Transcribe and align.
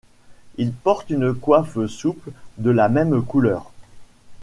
Il 0.57 0.71
porte 0.73 1.11
une 1.11 1.31
coiffe 1.35 1.85
souple 1.85 2.31
de 2.57 2.71
la 2.71 2.89
même 2.89 3.23
couleur. 3.23 3.71